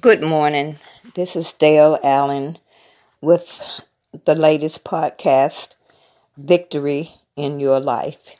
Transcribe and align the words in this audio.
Good 0.00 0.22
morning. 0.22 0.76
This 1.14 1.36
is 1.36 1.52
Dale 1.54 1.98
Allen 2.04 2.58
with 3.20 3.86
the 4.26 4.34
latest 4.34 4.84
podcast, 4.84 5.76
Victory 6.36 7.10
in 7.36 7.60
Your 7.60 7.80
Life. 7.80 8.36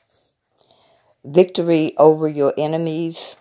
Victory 1.24 1.94
over 1.96 2.28
your 2.28 2.52
enemies, 2.58 3.36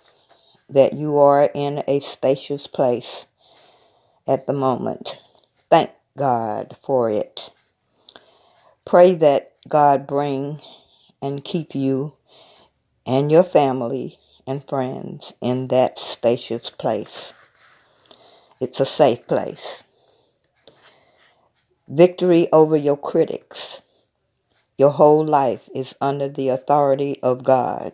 that 0.69 0.93
you 0.93 1.17
are 1.17 1.49
in 1.53 1.83
a 1.87 1.99
spacious 1.99 2.67
place 2.67 3.25
at 4.27 4.47
the 4.47 4.53
moment. 4.53 5.17
Thank 5.69 5.91
God 6.17 6.77
for 6.83 7.09
it. 7.09 7.51
Pray 8.85 9.15
that 9.15 9.53
God 9.67 10.07
bring 10.07 10.61
and 11.21 11.43
keep 11.43 11.75
you 11.75 12.15
and 13.05 13.31
your 13.31 13.43
family 13.43 14.19
and 14.47 14.63
friends 14.63 15.33
in 15.41 15.69
that 15.69 15.99
spacious 15.99 16.69
place. 16.71 17.33
It's 18.59 18.79
a 18.79 18.85
safe 18.85 19.27
place. 19.27 19.83
Victory 21.87 22.47
over 22.51 22.77
your 22.77 22.97
critics. 22.97 23.81
Your 24.77 24.91
whole 24.91 25.25
life 25.25 25.69
is 25.75 25.95
under 26.01 26.27
the 26.27 26.49
authority 26.49 27.19
of 27.23 27.43
God. 27.43 27.93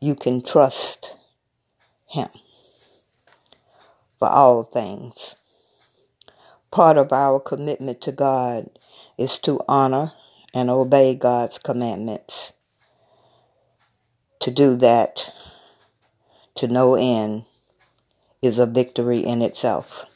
You 0.00 0.14
can 0.14 0.42
trust 0.42 1.16
Him 2.08 2.28
for 4.18 4.28
all 4.28 4.64
things. 4.64 5.34
Part 6.70 6.98
of 6.98 7.12
our 7.12 7.40
commitment 7.40 8.00
to 8.02 8.12
God 8.12 8.66
is 9.18 9.38
to 9.40 9.60
honor 9.68 10.12
and 10.54 10.70
obey 10.70 11.14
God's 11.14 11.58
commandments. 11.58 12.52
To 14.48 14.54
do 14.54 14.76
that 14.76 15.30
to 16.54 16.68
no 16.68 16.94
end 16.94 17.44
is 18.40 18.58
a 18.58 18.64
victory 18.64 19.18
in 19.18 19.42
itself. 19.42 20.06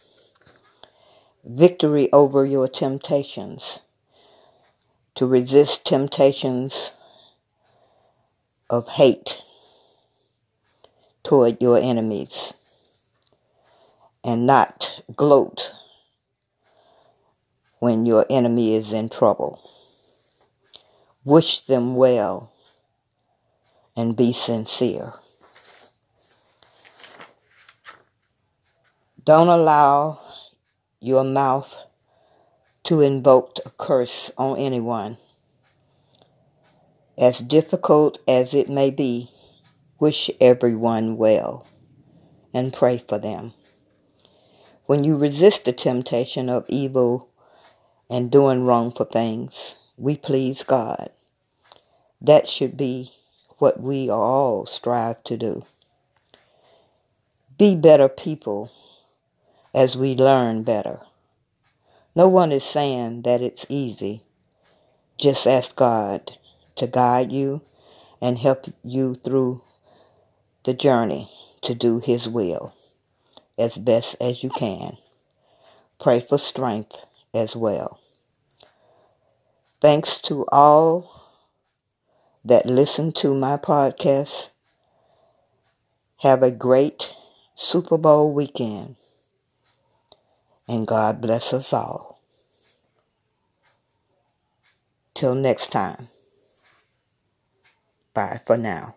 Victory 1.44 2.10
over 2.14 2.46
your 2.46 2.66
temptations. 2.66 3.80
To 5.16 5.26
resist 5.26 5.84
temptations 5.84 6.92
of 8.70 8.88
hate 8.88 9.42
toward 11.22 11.60
your 11.60 11.78
enemies 11.78 12.54
and 14.24 14.46
not 14.46 15.02
gloat 15.14 15.72
when 17.80 18.06
your 18.06 18.24
enemy 18.30 18.76
is 18.76 18.92
in 18.92 19.10
trouble. 19.10 19.60
Wish 21.22 21.66
them 21.66 21.96
well 21.96 22.51
and 23.96 24.16
be 24.16 24.32
sincere. 24.32 25.12
Don't 29.24 29.48
allow 29.48 30.18
your 31.00 31.24
mouth 31.24 31.84
to 32.84 33.00
invoke 33.00 33.58
a 33.64 33.70
curse 33.70 34.30
on 34.36 34.58
anyone. 34.58 35.16
As 37.16 37.38
difficult 37.38 38.18
as 38.26 38.54
it 38.54 38.68
may 38.68 38.90
be, 38.90 39.28
wish 40.00 40.30
everyone 40.40 41.16
well 41.16 41.66
and 42.52 42.72
pray 42.72 42.98
for 42.98 43.18
them. 43.18 43.52
When 44.86 45.04
you 45.04 45.16
resist 45.16 45.64
the 45.64 45.72
temptation 45.72 46.48
of 46.48 46.66
evil 46.68 47.30
and 48.10 48.30
doing 48.30 48.64
wrongful 48.64 49.06
things, 49.06 49.76
we 49.96 50.16
please 50.16 50.64
God. 50.64 51.10
That 52.20 52.48
should 52.48 52.76
be 52.76 53.12
what 53.62 53.80
we 53.80 54.10
all 54.10 54.66
strive 54.66 55.22
to 55.22 55.36
do. 55.36 55.62
Be 57.56 57.76
better 57.76 58.08
people 58.08 58.72
as 59.72 59.96
we 59.96 60.16
learn 60.16 60.64
better. 60.64 60.98
No 62.16 62.26
one 62.26 62.50
is 62.50 62.64
saying 62.64 63.22
that 63.22 63.40
it's 63.40 63.64
easy. 63.68 64.24
Just 65.16 65.46
ask 65.46 65.76
God 65.76 66.32
to 66.74 66.88
guide 66.88 67.30
you 67.30 67.62
and 68.20 68.36
help 68.36 68.66
you 68.82 69.14
through 69.14 69.62
the 70.64 70.74
journey 70.74 71.30
to 71.62 71.72
do 71.72 72.00
His 72.00 72.28
will 72.28 72.74
as 73.56 73.76
best 73.76 74.16
as 74.20 74.42
you 74.42 74.50
can. 74.50 74.96
Pray 76.00 76.18
for 76.18 76.36
strength 76.36 77.06
as 77.32 77.54
well. 77.54 78.00
Thanks 79.80 80.18
to 80.22 80.46
all 80.50 81.21
that 82.44 82.66
listen 82.66 83.12
to 83.12 83.34
my 83.34 83.56
podcast. 83.56 84.50
Have 86.20 86.42
a 86.42 86.50
great 86.50 87.14
Super 87.54 87.98
Bowl 87.98 88.32
weekend 88.32 88.96
and 90.68 90.86
God 90.86 91.20
bless 91.20 91.52
us 91.52 91.72
all. 91.72 92.20
Till 95.14 95.34
next 95.34 95.70
time. 95.70 96.08
Bye 98.14 98.40
for 98.46 98.56
now. 98.56 98.94